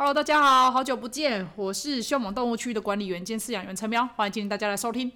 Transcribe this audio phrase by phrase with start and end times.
[0.00, 5.10] Hello，大家好，好久不见，我是凶猛动物区的管理员兼饲养员陈喵，欢迎今天大家来收听。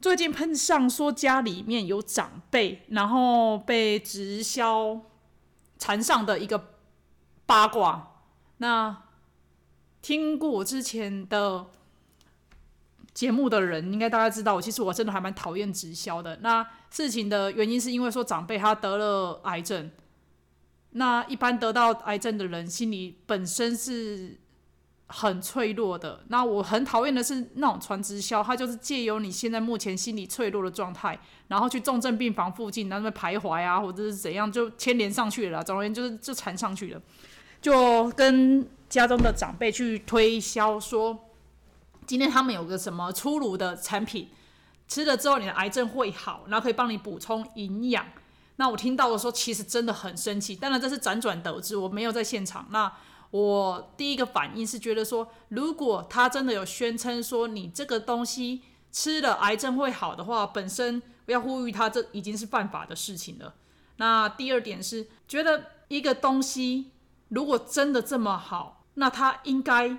[0.00, 5.02] 最近碰上说家里面有长辈，然后被直销
[5.78, 6.70] 缠上的一个
[7.44, 8.22] 八卦。
[8.56, 9.02] 那
[10.00, 11.66] 听过我之前的
[13.12, 16.38] 节目的人，应该大家知道，其实我真的还蛮讨厌直销的。
[16.40, 19.90] 那事情的原因是因为说长辈他得了癌症。
[20.92, 24.36] 那一般得到癌症的人，心里本身是
[25.06, 26.24] 很脆弱的。
[26.28, 35.62] 那我很讨厌的是那种传直销，它就是借由你现在目前心理脆弱的状态，然后去重症病房附近那边徘徊啊，或者是怎样，就牵连上去了。
[35.62, 37.00] 总而言之，就是就缠上去了，
[37.62, 41.16] 就跟家中的长辈去推销说，
[42.06, 44.28] 今天他们有个什么出炉的产品，
[44.88, 48.04] 吃了之后你的癌症会好，然后可以帮你补充营养。
[48.60, 50.54] 那我听到的时候，其实真的很生气。
[50.54, 52.66] 当然这是辗转得知，我没有在现场。
[52.68, 52.92] 那
[53.30, 58.60] 我第一个反应是觉得说，如果他真的有宣称说你这个东西
[58.92, 63.54] 吃了癌症会好的话，本身要呼吁他，这已经是犯法的事情了。
[63.96, 66.90] 那第二点是，觉得一个东西
[67.28, 69.96] 如果真的这么好，那它应该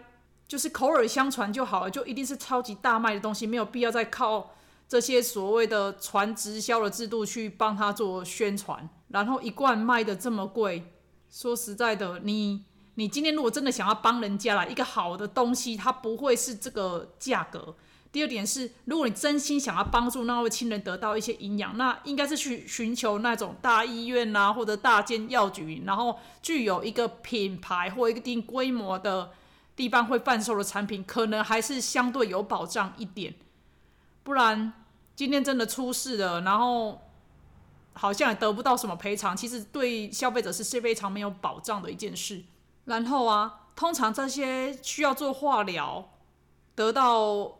[0.47, 4.51] 就是口耳相传就好了，就一定是超级大卖的东西，没有必要再靠。
[4.91, 10.83] 这些所谓的传直销的制度去帮他做宣传，然后一罐卖的这么贵，
[11.29, 17.73] 说实在的，你你今天如果真的想要帮人家啦，一个好的东西，它不会是这个价格。
[18.11, 29.31] 第二点是，如果你真心想要帮助那位亲人得到一些营养，那应该是去寻求那种大医院呐，或者大间药局，然后具有一个品牌或一定规模的
[29.73, 33.35] 地方会贩售的产品，可能还是相对有保障一点，
[34.23, 34.73] 不然。
[35.15, 36.99] 今天真的出事了，然后
[37.93, 42.43] 好像也得不到什么赔偿，其实对消费者是是非常没有保障的一件事。
[42.85, 46.09] 然后啊，通常这些需要做化疗、
[46.73, 47.59] 得到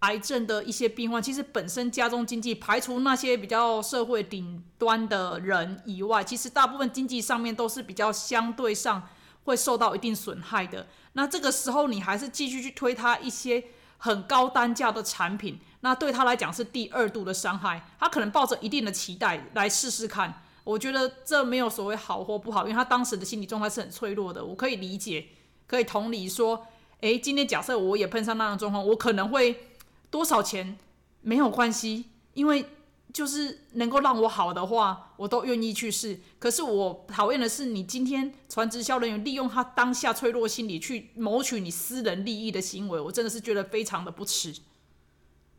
[0.00, 9.08] 癌症的一些病患，其实本身家中经济排除那些比较社会顶端的人以外，其实大部分经济上面都是比较相对上
[9.44, 10.88] 会受到一定损害的。
[11.12, 13.62] 那这个时候你还是继续去推他一些。
[14.04, 17.86] 很高单价的产品，那对他来讲是第二度的伤害。
[18.00, 20.42] 他可能抱着一定的期待来试试看。
[20.64, 24.44] 我觉得这没有所谓好或不好，因为他当时的心理状态是很脆弱的。
[24.44, 25.26] 我可以理解，
[25.66, 26.66] 可以同理说，
[27.00, 29.68] 诶，今天假设我也碰上那样的状况，我可能会
[30.10, 30.78] 多少钱
[31.20, 32.64] 没有关系，因为。
[33.12, 36.18] 就是能够让我好的话，我都愿意去试。
[36.38, 44.54] 可是我讨厌的是，你今天传直销人员利用他当下脆弱心理去谋取你私人利益的行为，我真的是觉得非常的不耻。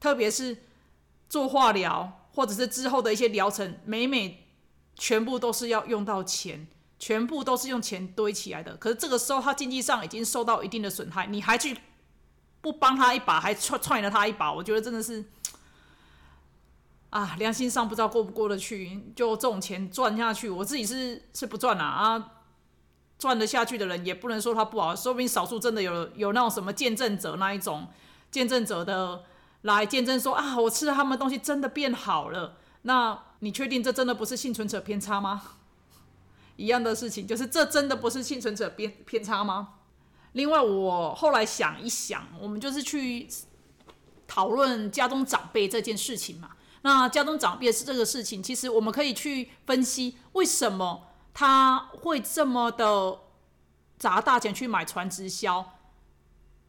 [0.04, 0.58] 特别是
[1.30, 4.46] 做化疗或者是之后的一些疗程，每每
[4.96, 6.68] 全部都是要用到钱，
[7.00, 8.76] 全部都是用钱堆起来的。
[8.76, 11.78] 可是这个时候他经济上已经受到一定的损害，你还去
[12.60, 15.24] 不帮他一把，还踹踹了他一把，我觉得真的是。
[17.10, 22.32] 啊，良心上不知道过不过得去，就这种钱赚下去，我自己是是不赚啦啊，
[23.18, 27.88] 赚得下去的人也不能说他不好，说不定少数真的有有那种什么见证者那一种
[28.32, 29.24] 见证者的
[29.64, 32.58] 来见证说啊，我吃了他们东西真的变好了。
[32.84, 35.42] 那你确定这真的不是幸存者偏差吗？
[36.56, 39.76] 一样的事情，就是这真的不是幸存者偏偏差吗？
[40.34, 43.28] 另外，我后来想一想，我们就是去
[44.28, 46.52] 讨论家中长辈这件事情嘛。
[46.82, 53.20] 那家中长辈是这个事情，其实我们可以去分析为什么他会这么的
[53.98, 55.74] 砸大钱去买传直销。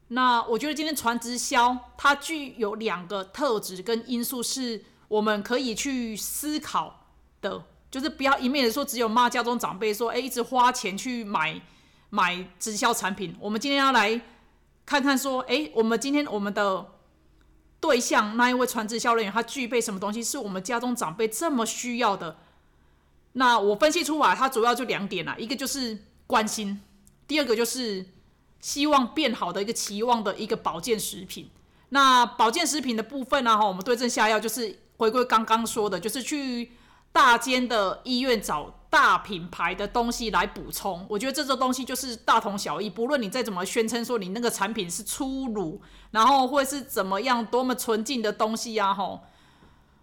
[0.09, 7.07] 那我觉得今天传直销它具有两个特质跟因素，是我们可以去思考
[7.41, 11.61] 的，就是不要一面的说只有骂家中长辈说，哎，一直花钱去买
[12.11, 13.35] 买直销产品。
[13.41, 14.21] 我们今天要来
[14.85, 16.93] 看看说，哎，我们今天我们的。
[17.81, 22.39] 对象那一位传直销人员，他具备什么东西是我们家中长辈这么需要的？
[23.33, 26.81] 那我分析出来，他主要就两点啦，一个就是关心，
[27.29, 28.07] 第二个就是
[28.65, 31.51] 希望变好的一个期望的一个保健食品。
[31.91, 36.73] 那保健食品的部分呢，哈，我们对症下药，就是回归刚刚说的，就是去。
[37.15, 42.91] 大间的医院找大品牌的东西来补充，我觉得这个东西就是大同小异。
[42.91, 49.21] 不论你再怎么宣称说你那个产品是粗鲁，然后或是怎么样多么纯净的东西呀，吼，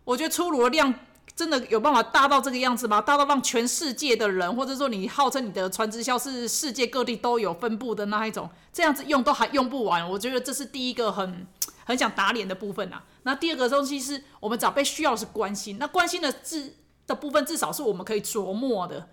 [0.06, 0.94] 我觉得粗鲁的量
[1.36, 3.02] 真的有办法大到这个样子吗？
[3.02, 10.08] 大到让全世界的人，或者说你号称你的传直销是世界各地都有分布的那一种，这样子用都还用不完。
[10.10, 11.48] 我觉得这是第一个很
[11.86, 13.04] 很想打脸的部分啊。
[13.24, 16.76] 那第二个东西是我们长辈需要是关心，那关心的是。
[17.08, 19.10] 的部分至少是我们可以琢磨的，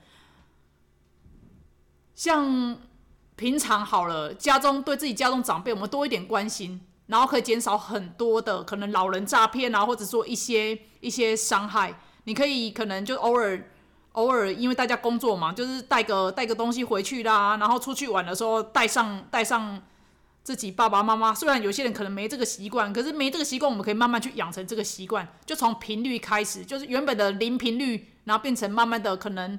[2.15, 2.79] 像
[3.35, 11.99] 平常好了，家中对自己家中长辈，我们多一点关心，然后可以减少很多的可能老人诈骗啊，或者说一些一些伤害。
[12.29, 13.59] 你可以可能就偶尔
[14.13, 19.83] 偶尔，因为大家工作嘛，就是带个带个东西回去啦，然后出去玩的时候带上带上
[20.45, 21.35] 自己爸爸妈妈。
[21.35, 29.59] 虽然有些人可能没这个习惯，可是没这个习惯，我们可以慢慢去养成这个习惯，就从频率开始，就是原本的零频率，然后变成慢慢的可能。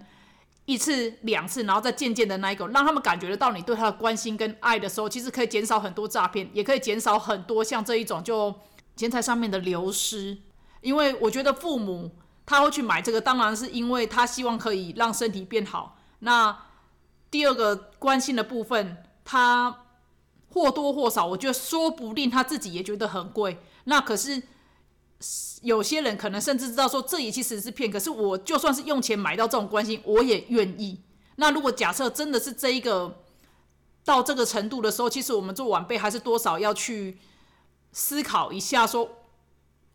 [0.65, 8.53] 一次两次，然后再渐渐的那一个，让他们感觉得到你对他的关心跟爱的时候，其实可以减少很多诈骗，也可以减少很多像这一种就
[8.95, 10.37] 钱财上面的流失。
[10.81, 12.11] 因为我觉得父母
[12.49, 15.99] 他会去买这个，当然是因为他希望可以让身体变好。
[16.19, 16.65] 那
[17.29, 19.85] 第二个关心的部分，他
[20.49, 23.59] 或多或少，我觉得说不定他自己也觉得很贵。
[23.83, 24.41] 那可是。
[25.63, 31.01] 有些人可能甚至知道说这也其实是骗，可是我就算是用钱买到这种关心，我也愿意。
[31.35, 33.21] 那如果假设真的是这一个
[34.05, 37.17] 到这个程度的时候，其实我们做晚辈还是多少要去
[37.91, 39.18] 思考一下，说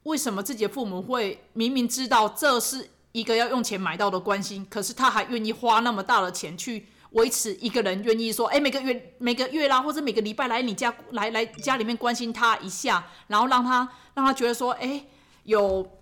[0.05, 15.05] 为什么自己的父母会明明知道这是一个要用钱买到的关心，可是他还愿意花那么大的钱去维持一个人愿意说，哎，每个月每个月啦，或者每个礼拜来你家来来家里面关心他一下，然后让他让他觉得说，哎。
[15.45, 15.99] 有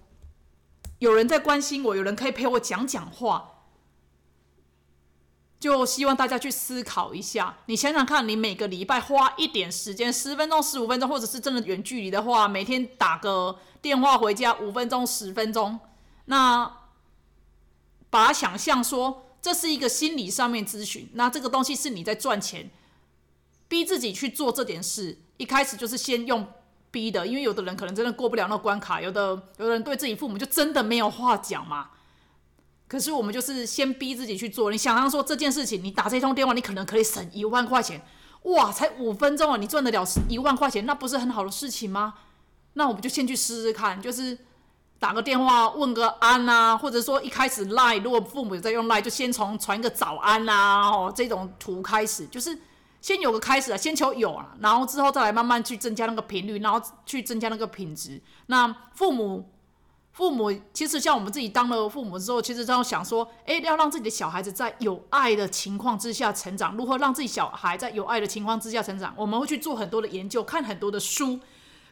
[1.01, 3.52] 有人在关心我，有人可以陪我讲讲话，
[5.63, 7.57] 就希望大家去思考一下。
[7.67, 15.79] 你想想看，你每个礼拜花一点时间，十分钟、十五分钟，或者是真的远距离的话，每天打个电话回家五分钟、十分钟，
[16.25, 16.81] 那
[18.11, 22.69] 把它想象说这是一个心理上面咨询，那这个东西是你在赚钱，
[23.69, 26.47] 逼自己去做这点事，一开始就是先用。
[26.91, 31.89] 逼的，因为有的人可能真的过不了那关卡，有的有的人对自己父母就真的没有话讲嘛。
[32.93, 34.71] 可是我们就是先逼自己去做。
[34.71, 37.99] 你想象说这件事情，你打这通电话，你可能可以省一万块钱，
[38.43, 42.13] 哇，才五分钟啊，你赚得了一万块钱，那不是很好的事情吗？
[42.75, 44.37] 那我们就先去试试看，就是
[44.99, 52.59] 打个电话问个安啊，或者说一开始赖，如果父母有在用赖，就先从传个早安啊，哦，这种图开始，就是。
[53.01, 58.23] 先有个开始啊，先求有啊，然后之后再来慢慢去增加那个频率，然后去增加那个品质。
[58.47, 59.51] 那父母，
[60.13, 66.77] 父母其实像我们自己当了父母之后，其实都要想说，哎，要让自己的小孩子在有爱的情况之下成长。
[66.77, 69.15] 如何让自己小孩在有爱的情况之下成长？
[69.17, 71.41] 我们会去做很多的研究，看很多的书。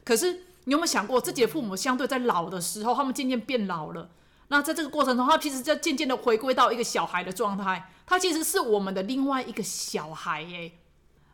[0.05, 0.33] 可是
[0.65, 4.11] 你有没有想过，自己的父母相对在老的时候，他们渐渐变老了。
[4.49, 7.91] 那在这个过程中，他其实就渐渐的回归到一个小孩的状态。
[8.07, 10.73] 他其实是我们的另外一个小孩，哎。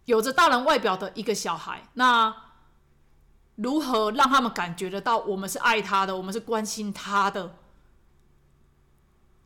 [0.04, 2.32] 有着大人外表的一个小孩，那
[3.56, 7.56] 如何让他们感觉得到我们是爱他的，我们是关心他的？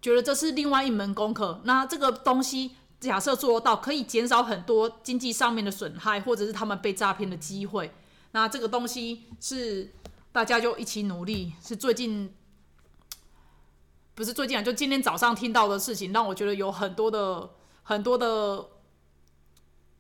[0.03, 1.61] 觉得这是另外一门功课。
[1.65, 7.93] 那这个东西假设做到，可以减少很多经济上面的损害，或者是他们被诈骗的机会。
[8.33, 9.93] 那这个东西是
[10.33, 11.53] 大家就一起努力。
[11.63, 12.35] 是最近
[14.15, 17.51] 不是最近啊，就今天早上听到的事情，让我觉得有很多的
[17.83, 18.69] 很多的。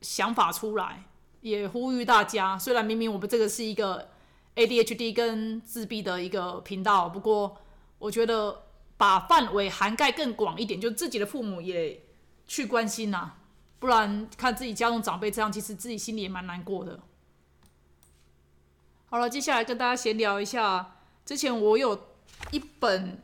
[0.02, 1.04] 想法出来，
[1.40, 2.58] 也呼吁大家。
[2.58, 4.08] 虽然明明我们这个是一个
[4.56, 7.56] ADHD 跟自闭的一个频道，不过
[7.98, 8.62] 我觉得
[8.96, 12.02] 把范围涵盖更广一点，就自己的父母也
[12.46, 13.32] 去关心呐。
[13.78, 17.00] 不然看自己家中长辈这样，其实自己心里也蛮难过的。
[19.08, 20.96] 好了，接下来跟大家闲聊一下。
[21.24, 22.08] 之前我有
[22.50, 23.22] 一本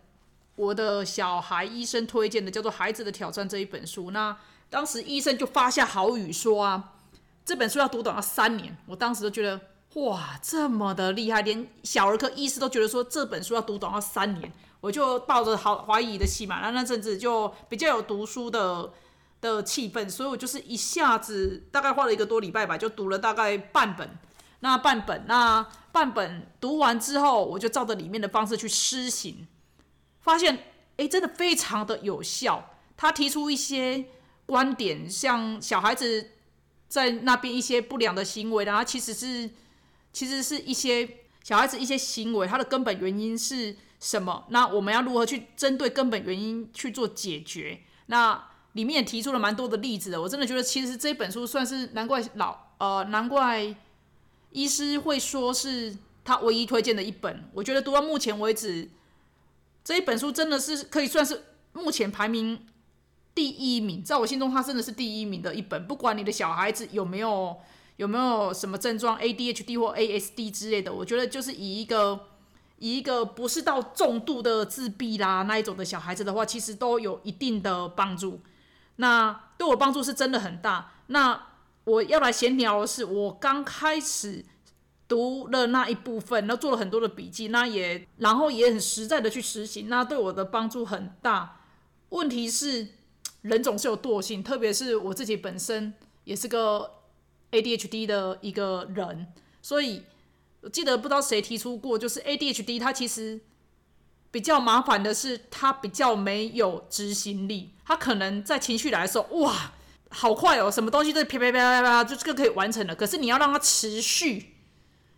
[0.55, 4.11] 我的小孩医生推荐的，叫做《孩子的挑战》这一本书。
[4.11, 4.37] 那
[4.71, 6.95] 当时医生就发下好语说啊，
[7.47, 8.77] 这本书要读懂要三年。
[8.87, 9.59] 我当时就觉得
[9.95, 14.53] 哇，这么的厉害，连小儿科医师都觉得说这本书要读懂要三年。
[14.81, 18.93] 我就抱着好怀疑的心嘛，那那阵子就比较有读书的
[19.41, 24.19] 的气氛，所以我就是一下子大概花了一个多礼拜吧，就读了大概半本。
[24.61, 29.47] 那半本那半本读完之后，我就照着里面的方式去施行，
[30.21, 30.65] 发现
[30.97, 32.71] 哎，真的非常的有效。
[32.97, 34.07] 他提出一些。
[34.47, 36.31] 观点像小孩子
[36.89, 39.51] 在那边一些不良的行为，然后其实是
[40.13, 41.09] 其实是一些
[41.43, 44.47] 小孩子一些行为，它的根本原因是什么？
[44.51, 47.81] 那我们要如何去针对根本原因去做解决？
[48.07, 50.23] 那里面也提出了蛮多的例子的。
[50.23, 53.75] 我真的觉得，其实这本书算是难怪老呃难怪
[54.51, 57.49] 医师会说是他唯一推荐的一本。
[57.53, 58.89] 我觉得读到目前为止，
[59.83, 62.67] 这一本书真的是可以算是目前排名。
[63.37, 65.87] 第一名，在我心中，它真的是第一名的一本。
[65.87, 67.55] 不管你的小孩子有没有
[67.99, 72.19] 有没有什么症状，ADHD 或 ASD 之类的，我觉得就是以一个
[72.79, 78.41] 以一个不是到重度的自闭啦那一种的小孩子的话，其实都有一定的帮助。
[78.97, 80.93] 那对我帮助是真的很大。
[81.09, 81.49] 那
[81.85, 84.47] 我要来闲聊的是，我刚开始
[85.07, 91.61] 读了那一部分，那做了很多的笔记，那也然后也很实在的去实行，那对我的帮助很大。
[92.09, 92.87] 问题是，
[93.49, 96.91] 人总是有惰性，特别是我自己本身也是个
[97.51, 99.27] ADHD 的一个人，
[99.63, 100.03] 所以
[100.61, 103.41] 我记得不知道谁提出过，就是 ADHD 它其实
[104.31, 109.73] 比较麻烦的是，它比较没有执行力，它可能在情绪来的时候，哇！
[110.09, 112.95] 好快哦，什么东西都啪啪啪啪啪，就这个可以完成了。
[112.95, 114.56] 可是你要让它持续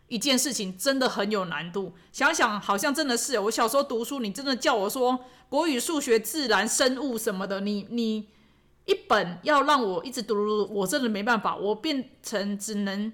[0.09, 1.93] 一件事情，真的很有难度。
[2.13, 8.29] 想想，好像真的是我小时候读书，你真的叫我说国语、数学、自然、生物什么的，你你
[8.87, 13.13] 一本要让我一直读，我真的没办法，我变成只能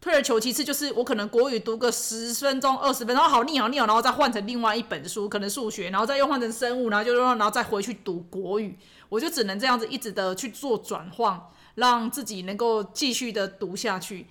[0.00, 8.78] 退而求其次，就是我可能国语读个十分钟、二十分钟，好腻好腻哦，然后再换成另外一本书，可能数学，然后再又换成生物，然后就说然后再回去读国语。
[9.08, 11.40] 我就只能这样子一直的去做转换，
[11.76, 14.26] 让自己能够继续的读下去。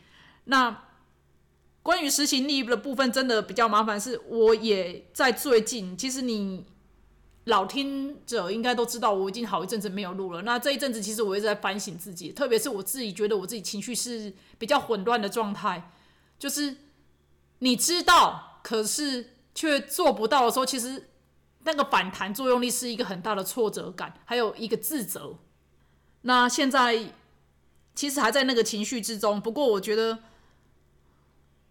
[0.45, 0.83] 那
[1.85, 4.01] 关于实行力的部分，真的比较麻烦。
[4.01, 6.65] 是我也在最近，其实你
[7.43, 10.41] 老听者应该都知道，我已经好一阵子没有录了。
[10.41, 15.91] 那这一阵子，其实我一直在反省自己，特别是我自己觉得我自己情绪是比较混乱的状态，
[16.39, 16.75] 就是
[17.59, 21.09] 你知道，可是却做不到的时候，其实。
[21.67, 25.35] 那个反弹作用力是一个很大的挫折感，还有一个自责。
[26.21, 27.09] 那现在
[27.95, 30.19] 其实还在那个情绪之中，不过我觉得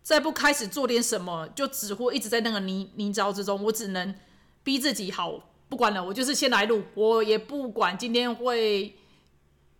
[0.05, 3.61] 再不开始做点什么，就只会一直在那个泥泥沼之中。
[3.65, 4.15] 我只能
[4.63, 8.95] 逼自己好，不管了，我就是先来录，我也不管今天会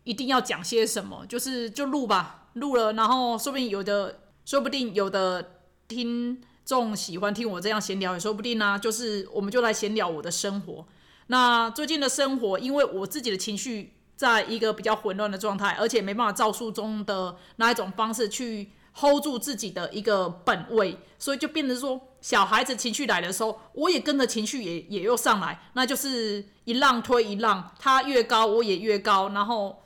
[0.03, 6.43] 一定要讲些什么，就是就录吧，录了，然后说不定有的，说不定有的听。
[6.67, 10.87] 众喜欢听我这样闲聊也说不定呢，就是我们就来闲聊我的生活。
[11.27, 29.83] 那最近的生活，因为我自己的情绪在一个比较混乱的状态，而且没办法照书中的那一种方式去 hold 住自己的一个本位，所以就变成说，小孩子情绪来的时候，我也跟着情绪也也又上来，那就是一浪推一浪，他越高我也越高，然后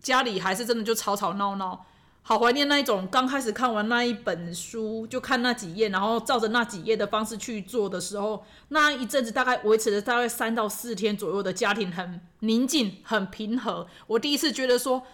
[0.00, 1.86] 家里还是真的就吵吵闹闹。
[2.28, 13.86] 好怀念那一种刚开始看完那一本书就看那几页，然后照着那几页的方式去做的时候，那一阵子大概维持了大概三到四天左右的家庭很宁静、很平和。
[14.08, 15.04] 我第一次觉得说，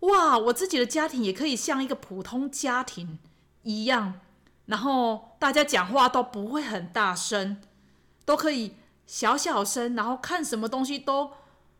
[0.00, 3.18] 哇，我自己的家庭也可以像一个普通家庭
[3.62, 4.20] 一样，
[4.66, 7.60] 然后大家讲话都不会很大声，
[8.24, 8.74] 都可以
[9.06, 11.32] 小小声，然后看什么东西都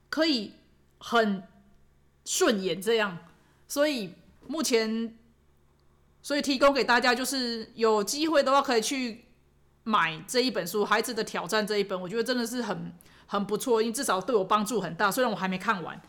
[0.09, 0.55] 可以
[0.99, 1.43] 很
[2.25, 3.19] 顺眼，这样，
[3.67, 4.15] 所以。
[4.51, 5.15] 目前，
[6.23, 9.27] 所以提供给大家就是有机会的话，可以去
[9.85, 12.91] 买这一本书《孩子的挑战》这一本，我觉得真的是很
[13.27, 15.13] 很不错，因为至少对我帮助很大。
[15.13, 16.01] 虽然我还没看完。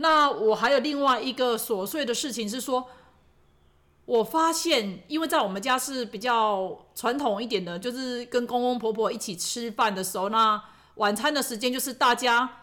[0.00, 2.88] 那我还有另外一个琐碎的事情是说，
[4.04, 10.62] 我发现，因为在我们家是比较传统一点的，就是跟公公婆婆一起吃饭的时候，那
[10.96, 12.56] 晚餐的时间就是大家。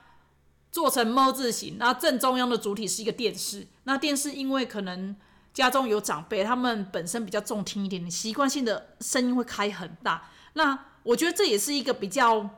[0.69, 3.65] 做成么字形，那正中央的主体是一个电视。
[3.85, 5.15] 那电视因为可能
[5.53, 10.29] 家中有长辈，他们本身比较重听一点，习惯性的声音会开很大。
[10.53, 12.49] 那我觉得这也是一个比较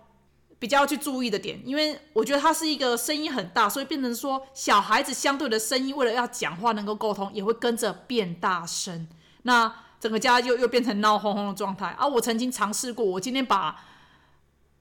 [0.60, 9.08] 比较去注意的点，因为我觉得它是一个声音很大，所以变成说小孩子相对的声音，为了要讲话能够沟通，也会跟着变大声。
[9.44, 11.88] 那整个家又又变成闹哄哄的状态。
[11.98, 13.84] 啊，我曾经尝试过，我今天把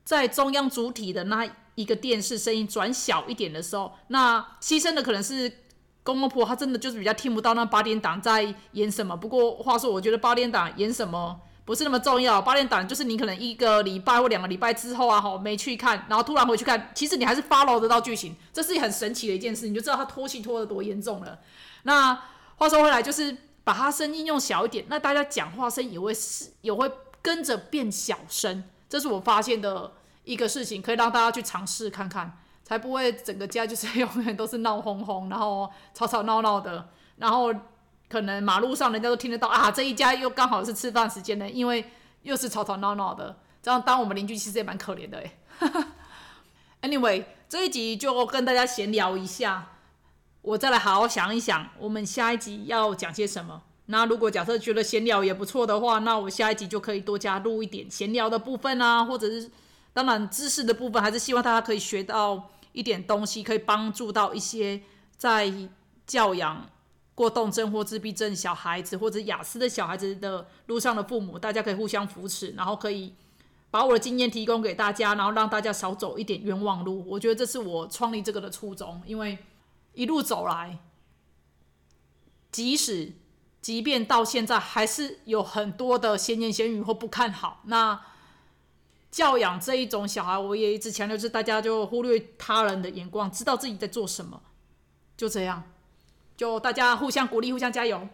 [0.05, 1.49] 在中央主体的那。
[1.79, 5.49] 一个电视声音转小一点的时候，那牺牲的可能是
[6.03, 9.17] 公公婆，他真的就是比较听不到那八点档在演什么。
[9.17, 21.39] 不过话说，我觉得八点档演什么不是那么重要，八点档就是你可能一个礼拜或两个礼拜之后啊，哈，没去看，然后突然回去看，其实你还是 follow 得到剧情，这是很神奇的一件事，你就知道他拖戏拖得多严重了。
[21.83, 22.19] 那
[22.57, 29.93] 话说回来，就是把他声音用小一点，那大家讲话声也会是也会跟着变小声，这是我发现的。
[30.25, 32.31] 一个事情可以让大家去尝试看看，
[32.63, 37.51] 才不会整个家就是 永远都是闹哄哄，然后吵吵闹闹的，然后
[38.09, 41.85] 可能马路上人家都听得到啊，这一家又刚好是吃饭时间呢，因为
[42.23, 45.39] 又是吵吵闹闹的，这样当我们邻居其实也蛮可怜的哎。
[46.83, 49.73] Anyway，这一集就跟大家闲聊一下，
[50.43, 53.63] 我再来好好想一想，我们下一集要讲些什么。
[53.87, 59.51] 那如果假设觉得闲聊也不错的话，那我下一集就可以多加入一点闲聊的部分啊，或者是。
[59.95, 64.81] 当然，知识的部分还是希望大家可以学到一点东西，可以帮助到一些
[65.17, 65.53] 在
[66.07, 66.65] 教养
[67.19, 73.13] 过动症或自闭症小孩子或者雅思的小孩子的路上的父母大家可以互相扶持然后可以
[73.73, 77.05] 把我的经验提供给大家然后让大家少走一点冤枉路。
[77.09, 79.37] 我觉得这是我创立这个的初衷因为
[79.95, 80.79] 一路走来
[82.53, 83.15] 即使
[83.61, 88.01] 即便到现在还是有很多的闲言闲语或不看好那
[89.11, 94.41] 教养这一种小孩我也一直强调是大家就忽略他人的眼光知道自己在做什么？
[95.17, 95.65] 就这样。
[96.39, 98.09] 就大家互相鼓励互相加油。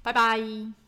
[0.00, 0.83] 拜拜。